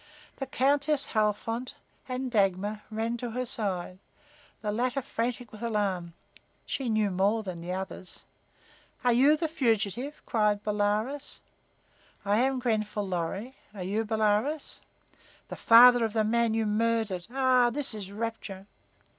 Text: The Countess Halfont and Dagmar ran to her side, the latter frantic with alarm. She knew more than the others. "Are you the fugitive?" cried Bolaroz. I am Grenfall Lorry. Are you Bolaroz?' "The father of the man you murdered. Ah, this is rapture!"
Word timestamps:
The 0.37 0.47
Countess 0.47 1.09
Halfont 1.09 1.75
and 2.09 2.31
Dagmar 2.31 2.81
ran 2.89 3.17
to 3.17 3.29
her 3.29 3.45
side, 3.45 3.99
the 4.63 4.71
latter 4.71 4.99
frantic 5.03 5.51
with 5.51 5.61
alarm. 5.61 6.13
She 6.65 6.89
knew 6.89 7.11
more 7.11 7.43
than 7.43 7.61
the 7.61 7.73
others. 7.73 8.23
"Are 9.03 9.13
you 9.13 9.37
the 9.37 9.47
fugitive?" 9.47 10.23
cried 10.25 10.63
Bolaroz. 10.63 11.41
I 12.25 12.39
am 12.39 12.57
Grenfall 12.57 13.07
Lorry. 13.09 13.55
Are 13.75 13.83
you 13.83 14.03
Bolaroz?' 14.03 14.79
"The 15.49 15.55
father 15.55 16.03
of 16.03 16.13
the 16.13 16.23
man 16.23 16.55
you 16.55 16.65
murdered. 16.65 17.27
Ah, 17.29 17.69
this 17.69 17.93
is 17.93 18.11
rapture!" 18.11 18.65